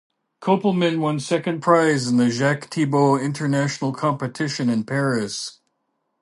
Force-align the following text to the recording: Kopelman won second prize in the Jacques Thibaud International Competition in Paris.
Kopelman 0.41 0.97
won 0.97 1.19
second 1.19 1.61
prize 1.61 2.07
in 2.07 2.17
the 2.17 2.31
Jacques 2.31 2.71
Thibaud 2.71 3.23
International 3.23 3.93
Competition 3.93 4.67
in 4.67 4.83
Paris. 4.83 5.59